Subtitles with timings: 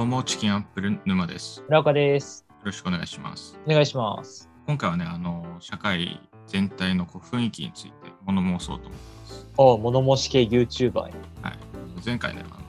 [0.00, 1.58] どうも、チキンアップル沼です。
[1.58, 2.46] よ村岡です。
[2.64, 3.58] ろしくお願いします。
[3.66, 4.48] お願いします。
[4.66, 7.92] 今回はね、あの、社会全体のこう雰囲気について
[8.24, 9.46] 物申そうと思ってます。
[9.58, 11.14] お物申し系 YouTuber に。
[11.42, 11.58] はい。
[12.02, 12.60] 前回ね、あの、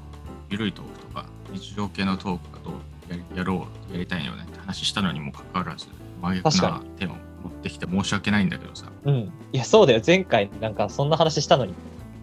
[0.50, 2.74] ゆるいトークとか、日常系のトークがどう
[3.10, 5.88] やりやろう、やりたいよねって話したのにもかかわらず、
[6.22, 7.16] 真逆な手を持
[7.48, 9.16] ってきて申し訳ないんだけどさ、うん。
[9.54, 10.02] いや、そうだよ。
[10.06, 11.72] 前回なんかそんな話したのに。
[11.72, 11.78] ま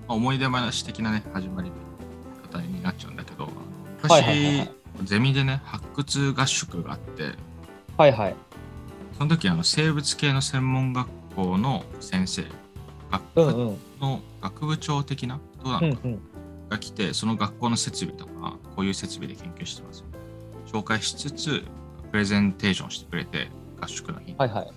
[0.08, 1.72] あ思い出話的なね、始まり
[2.52, 3.44] 方になっちゃうんだけど、
[4.02, 4.77] あのはいはいはいはい昔、
[5.08, 7.32] ゼミでね、発掘合宿があって、
[7.96, 8.36] はいはい。
[9.16, 12.44] その時あの生物系の専門学校の先生
[13.10, 13.76] 学部。
[14.00, 16.20] の学部長的な人なのかうんうん。
[16.68, 20.04] が来て、その学校の設備とかこういう設備で研究してます
[20.66, 21.64] 紹介しつつ
[22.12, 23.48] プレゼンテーションしてくれて
[23.80, 24.70] 合宿の日に、はいはい。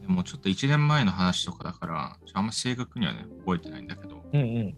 [0.00, 4.74] でもちょっと1年前の話とかだからあんま正確にはね覚えてないんだけどめっうんうん。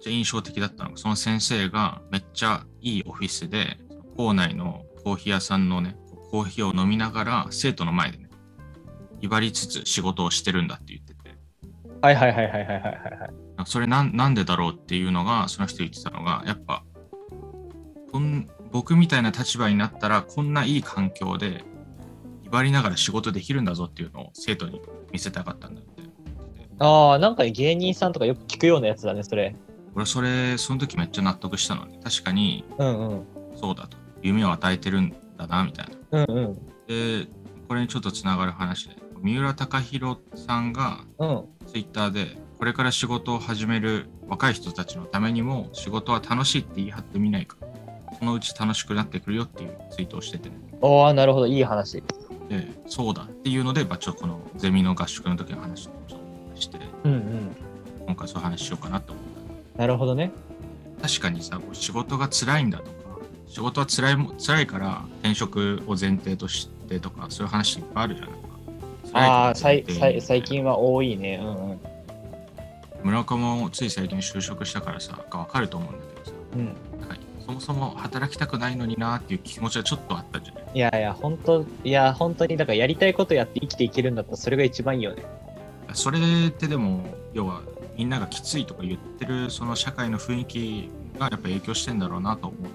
[0.00, 3.76] ちゃ印象的だったのがその先生がめっちゃいいオフィスで
[4.16, 5.96] 校内のコーヒー屋さんのね
[6.30, 8.28] コーヒーを飲みながら生徒の前でね
[9.20, 11.36] 威張りつつ仕事をしてるんだって言ってて
[12.02, 12.88] はいはいはいはいはいはいは
[13.26, 13.66] い。
[13.66, 16.82] それなんなんでだろうっていうのがその人言ってたのがやっぱ
[18.12, 21.64] こん僕みたいな立場になったらこんないい環境で
[22.44, 24.80] 威張りながら仕事できるんだぞっていうのを生徒に
[25.12, 26.02] 見せたかったんだって
[26.78, 29.54] ああ、なんか芸人さんとかよく聞くようなやつだね、それ。
[29.94, 33.26] 俺それその時めっちゃ納得したのね確かにうんうん。
[33.54, 36.54] そうだと夢を与えてるんだなみたいなうんうん。
[36.86, 37.26] で
[37.68, 41.44] これにちょっとつながる話で三浦貴大さんがうん。
[41.66, 47.56] ツイッターでこれから仕事を始める若い人たちのためにも仕事は楽しいって言い張ってみないか
[48.18, 51.46] そのうち楽しくなってくるよっていうツイートをしててねおー、なるほど。
[51.46, 52.02] いい話。
[52.48, 55.90] でそうだっていうので、まあ、ちょっとこのゼミの合宿の時の話を
[56.56, 57.56] してうんうん。
[58.06, 59.24] 今回そういう話しようかなと思っ
[59.76, 60.32] なるほどね。
[61.00, 62.90] た確かにさ仕事が辛いんだとか
[63.50, 71.40] 仕事は辛いも辛いから転職を前提としてとかそういう話いっぱいあるじゃないかあさい提にさい最近は多いね。
[71.42, 71.80] うんうん。
[73.02, 76.66] 村岡もつい最近就職したからさが分かると思うんだけどさうん。
[77.00, 85.24] なんかそもそも働きたくないのになっていう気持ちはちょっとあったんじゃないいやいや、本当いや、本当に、だからやりたいことやって生きていけるんだったらそれが一番いいよね。
[85.92, 87.62] それってでも要は
[87.96, 92.70] みんながきついとか言ってるその社会の雰囲気がやっぱ影響してんだろうなと思っ。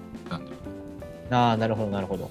[1.30, 2.30] ああ、なるほどなるほど。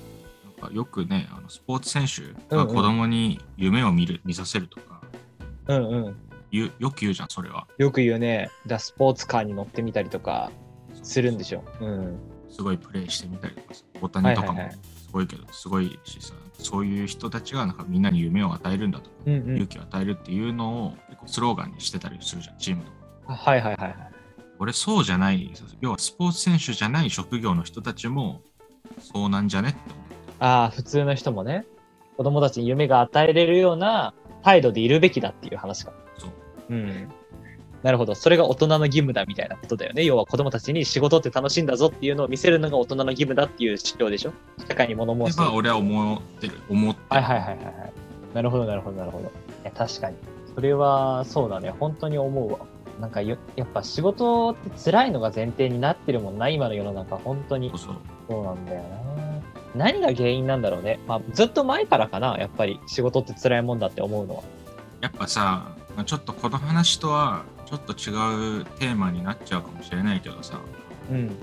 [0.60, 5.02] なんかよくねあのスポーツ選手が子供に夢を見る、見させるとか
[5.68, 6.16] うんうん。
[6.52, 7.68] 言うよく言うじゃんそれは。
[7.78, 10.52] よく言うね、だスポーツカーに乗ってみたりとか
[11.04, 11.64] するんでしょ。
[11.82, 12.20] うん。
[12.50, 19.56] すごいプレーしてみたりとかさ大谷とかもはいはいはいすごいけどすごいしさそういう人たちがなんかみんなに夢を与えるんだとかうんうん。
[19.56, 22.92] 勇気を与えるっていうのを結構スローガンにしてたりするじゃんチームと
[23.28, 23.34] か。
[23.34, 23.96] はいはいはいはい。
[24.60, 25.52] 俺そうじゃない
[25.82, 28.42] 要はスポーツ選手じゃない職業の人たちも
[29.00, 30.06] そうなんじゃねって思う
[30.40, 31.66] ああ、普通の人もね、
[32.18, 34.14] 子供たちに夢が与えれるような
[34.44, 35.94] 態度でいるべきだっていう話か。
[36.18, 36.32] そう
[36.70, 37.10] うん。
[37.84, 38.16] なるほど。
[38.16, 40.04] それが大人の義務だみたいなことだよね。
[40.04, 44.34] 要は子供たちに仕事って楽しいんだぞっていうのを見せるのが大人の義務だっていう主張でしょ
[44.68, 45.38] 社会に物申す。
[45.38, 47.94] でまあ俺は思ってる思ってるはいはいはいはいはい。
[48.34, 49.26] なるほどなるほどなるほど。
[49.26, 49.30] い
[49.66, 50.16] や確かに。
[50.56, 51.70] それはそうだね。
[51.70, 52.60] 本当に思うわ。
[53.00, 57.18] なんかよやっぱ仕事って辛いのが前提になってるもんな、今の世の中。
[57.18, 58.44] 本当にそう。
[58.44, 59.42] なんだよな。
[59.76, 61.00] 何が原因なんだろうね。
[61.08, 64.44] まあずっと前からかな、やっぱり仕事って辛いもんだって思うのは。
[65.02, 70.60] やっぱさまあちょっとこの話とはちょっと違うテーマになっちゃうかもしれないけどさ
[71.12, 71.36] うん。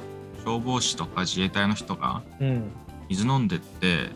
[0.44, 2.70] 消防士とか自衛隊の人がうん。
[3.08, 4.08] 水飲んでって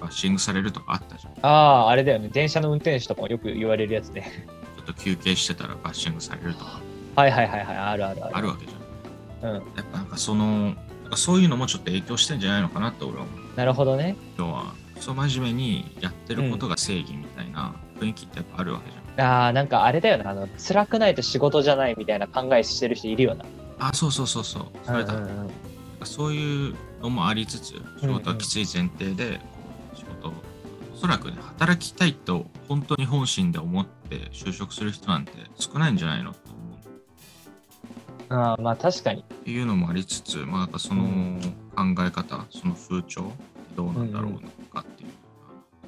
[0.00, 2.28] バッシングされるとかあったじゃんちああ、あれだよね。
[2.28, 4.46] 電車の運転手とかもよく言われるやつね。
[4.84, 6.80] と休憩してたらバッシングされるとか
[7.16, 7.76] はいはいはいはい。
[7.76, 8.36] あるあるある。
[8.36, 9.54] あるわけじゃんうん。
[9.54, 10.74] やっぱなんかその
[11.16, 14.16] そういうのもちょっと影響してんじゃないのかなって俺は思うなるほどね。
[14.38, 20.30] 要はクソ真面目にやってることが正義みたいな雰囲気ってやっぱあるわけじゃん、ああ、なんかあれだよな。
[20.30, 23.44] あの、辛くないと仕事じゃないみたいな考えしてる人いるよな。
[23.78, 25.50] あそうそうそうそうそれだ、うんうんうん
[26.04, 29.53] そういうのもありつつ仕事はきつい前提で、仕事を
[30.94, 36.64] おそらくね働きたいと本当に本心で思って就職する人なんて少ないんじゃないのって思う
[38.28, 39.20] ああ、まあ確かに。
[39.20, 41.40] っていうのもありつつ、まあ、そのうん
[41.74, 43.32] 考え方、その風潮
[43.76, 44.40] どうなんだろうの
[44.72, 45.10] かっていう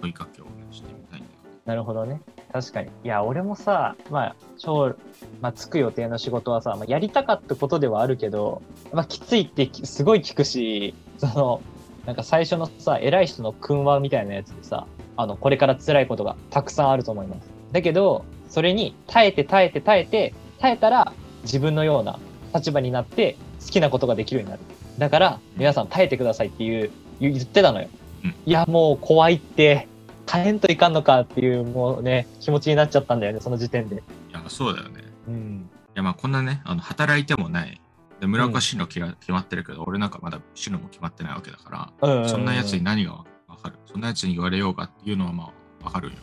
[0.01, 1.61] 問いかけをしてみたいんだよね。
[1.65, 2.21] なるほどね。
[2.53, 2.89] 確かに。
[3.05, 4.95] いや、俺もさ、まあ、超、
[5.41, 8.63] まあ、つく予定の仕事はさ、まあ、やりたかったことではあるけど、
[8.93, 11.63] まあ、きついってきすごい聞くし、その、
[12.07, 14.87] なんか最初のさ、偉い人の訓話みたいなやつでさ、
[15.17, 17.49] あの、これから辛いことがたくさんあると思います。
[17.73, 21.13] だけど、それに耐えて耐えて耐えて、耐えたら
[21.43, 22.19] 自分のような
[22.55, 24.63] 立場になって好きなことができるようになる。
[24.99, 27.89] だから、皆さん耐えてくださいっていう言言ってたのよ。
[28.25, 29.89] うんいや、もう怖いって、
[30.31, 33.97] 変えんといかんのかっていう、もうね、気持ちになっちゃったんだよね、その時点で。
[33.97, 33.99] い
[34.33, 35.03] や、そうだよね。
[35.29, 35.71] うん。
[35.89, 37.81] いや、まあこんなね、あの働いてもない。
[38.21, 43.13] で村岡進路決まってるけど、俺なんかまだ進路も決まってないわけだから、そんなやつに何が
[43.47, 43.77] わかる？
[43.85, 45.53] そんなやつに言われようかっていうのはま
[45.83, 46.15] あわかるよ。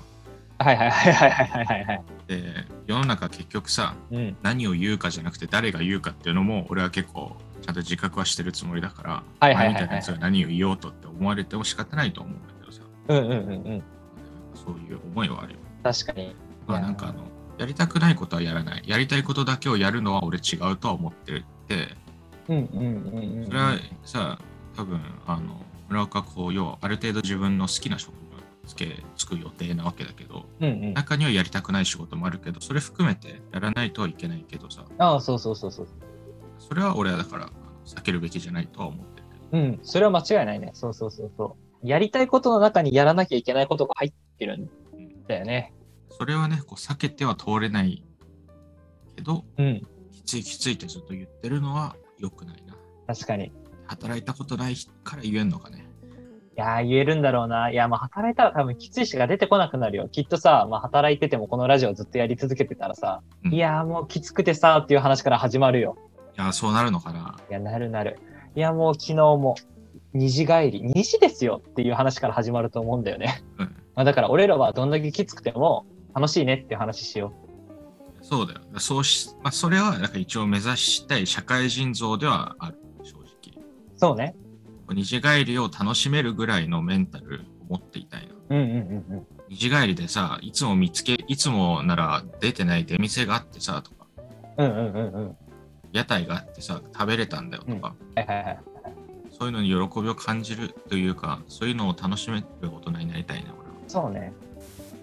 [0.60, 2.04] はいはいはいはいはいはいはい。
[2.28, 4.38] で、世の中結局さ、うん。
[4.42, 13.40] 何を言うかじゃなくて誰が言うかっていうのも俺は結構ちゃんと自覚はしてるつもりだから、はいはいはいはい前みたいなやつが何を言おうとって思われても仕方ないと思うんだけどさ、うんうんうんう
[13.76, 13.84] ん。
[14.56, 15.60] そういう思いはあるよ。
[15.84, 16.36] 確かに。
[16.66, 17.24] まあなんかあの、
[17.58, 18.84] やりたくないことはやらない。
[18.86, 21.46] やりたいことだけをやるのは俺違うとは思ってて、
[22.50, 23.46] うんうんうんうん。
[23.46, 23.74] それは
[24.04, 24.40] さ、
[24.76, 28.20] 多分あの、村岡こう、要はある程度自分の好きな職業
[28.64, 30.94] につけ、つく予定なわけだけど、うんうん。
[30.94, 35.88] 中にはやりたくない仕事もあるけど、それ含めてやらないとはいけないけどさ、ああ、そうそうそうそう。
[36.60, 37.50] それは俺はだから
[37.86, 39.64] 避けるべきじゃないとは思ってるけど。
[39.64, 39.80] うん。
[39.84, 40.72] それは間違いないね。
[40.74, 41.88] そうそうそうそう。
[41.88, 44.70] やりたいことの中にやらなきゃいけないことが入ってるん
[45.28, 45.74] だよね。
[46.10, 48.04] それはね、こう避けては通れない
[49.16, 49.82] けど、うん。
[50.14, 52.76] きついきついってずっと言ってるのは良くないな。
[53.08, 53.46] 確かに。
[53.48, 53.52] い
[53.88, 55.86] 働いたことないから言えんのかね。
[56.56, 57.72] やー、言えるんだろうな。
[57.72, 60.08] いや、まあ、働いたら多分きついしが出てこなくなるよ。
[60.10, 65.98] きっとさ、まあ、働いててもこのラジオずっとやり続けてたらさ、うんいやー、もうきつくてさ、っていう話から始まるよ。
[66.38, 67.38] いや、そうなるのかな。
[67.50, 68.20] いや、なるなる。
[68.56, 69.56] いや、もう昨日も、
[70.16, 73.44] 2時帰り、2時ですよっていう話から始まると思うんだよね。
[73.58, 73.66] うん。
[73.96, 77.34] まあ、だから俺らはどんだけきつくても楽しいねっていう話しよ
[78.24, 78.62] そうだよ。
[78.80, 83.62] そうし、まあ、それはなんか一応目指したい社会人像ではある、正直。
[83.62, 83.64] う。
[83.98, 84.34] そうね。
[84.90, 88.34] 二次帰りを楽しめるぐらいのメンタルを持っていたいな。
[88.50, 89.28] うんうんうんうん。
[89.50, 94.08] 二次帰りでさ、いつも見つけ、いつもなら出てない出店があってさ、とか、
[94.58, 95.38] うんうんうんうん。
[95.92, 98.60] 屋台があってさ、食べれたんだよとか、はいはいはい。
[99.38, 103.76] そういうのに喜びを感じるというか、そういうのを楽しめる大人になりたいな、俺は。
[103.88, 104.32] そうね。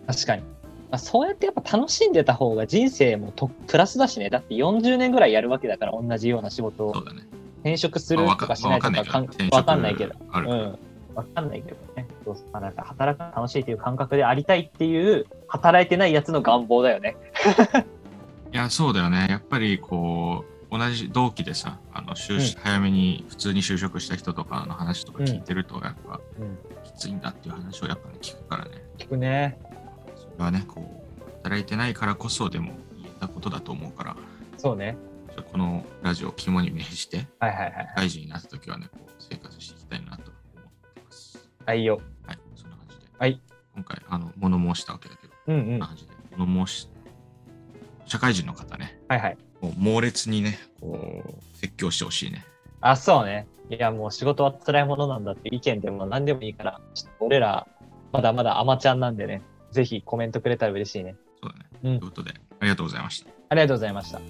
[0.06, 0.42] 確かに。
[0.90, 4.28] まあ、そうやってやっぱ楽しんでた方が人生もとプラスだしね。
[4.28, 7.22] だって40年ぐらいやるわけだから、同じような仕事をそうだね。
[7.60, 10.14] 転職するまあとかしないとかかんわかんないけど。。
[10.30, 10.78] あるからうん。
[11.14, 12.08] わかんないけどね。
[12.24, 17.16] そうなんか働くの楽しいという感覚でありたいっていう、働いてないやつの願望だよね。
[18.52, 19.28] いや、そうだよね。
[19.30, 26.58] やっぱりこう、同じ同期でさ、あの就うん早めに普通に就職した人とかの話とか聞いてると、やっぱうん。
[26.84, 28.70] きついんだっていう話をやっぱね、聞くからね。
[28.98, 29.58] 聞くね。
[30.40, 34.16] はね、こう、働いてないからこそでも言えたことだと思うから、
[34.56, 34.96] そうね。
[35.34, 37.72] ちょこのラジオを肝に銘じて、はいはいはい。
[37.94, 41.50] 社会人になった時はね、こう生活していきたいなと思ってます。
[41.64, 42.00] はいよ。
[42.26, 43.02] はい、そんな感じで。
[43.18, 43.40] はい。
[43.74, 45.64] 今回、あの、物申したわけだけど、うんうん。
[45.64, 46.88] こんな感じで、物申し、
[48.06, 49.38] 社会人の方ね、はいはい。
[49.60, 52.44] もう猛烈にね、こう、説教してほしいね。
[52.80, 53.46] あ、そうね。
[53.70, 57.68] いや、もう仕事は辛いものなんだって意見でも何でもいいから、ちょっと俺ら、
[58.12, 61.16] まだまだアマちゃんなんでね、ぜひコメントくれたら嬉しいね。
[61.42, 61.64] そうだね。
[61.82, 63.30] うんということで、ありがとうございました。
[63.48, 64.20] ありがとうございました。